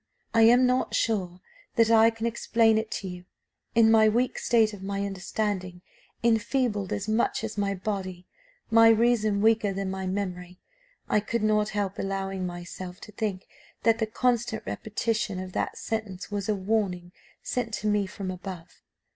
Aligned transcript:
I 0.33 0.41
am 0.49 0.65
not 0.65 0.95
sure 0.95 1.41
that 1.75 1.91
I 1.91 2.09
can 2.09 2.25
explain 2.25 2.79
it 2.79 2.89
to 2.89 3.07
you. 3.07 3.25
In 3.75 3.91
my 3.91 4.09
weak 4.09 4.39
state, 4.39 4.81
my 4.81 5.05
understanding 5.05 5.83
enfeebled 6.23 6.91
as 6.91 7.07
much 7.07 7.43
as 7.43 7.55
my 7.55 7.75
body 7.75 8.25
my 8.71 8.89
reason 8.89 9.43
weaker 9.43 9.71
than 9.71 9.91
my 9.91 10.07
memory, 10.07 10.59
I 11.07 11.19
could 11.19 11.43
not 11.43 11.69
help 11.77 11.99
allowing 11.99 12.47
myself 12.47 12.99
to 13.01 13.11
think 13.11 13.45
that 13.83 13.99
the 13.99 14.07
constant 14.07 14.63
repetition 14.65 15.37
of 15.39 15.53
that 15.53 15.77
sentence 15.77 16.31
was 16.31 16.49
a 16.49 16.55
warning 16.55 17.11
sent 17.43 17.71
to 17.75 17.87
me 17.87 18.07
from 18.07 18.31
above. 18.31 18.81